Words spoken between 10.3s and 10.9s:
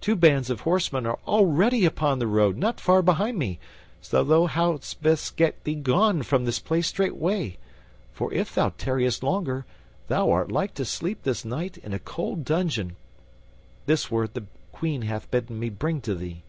art like to